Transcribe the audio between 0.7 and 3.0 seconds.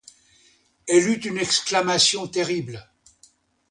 Elle eut une exclamation terrible.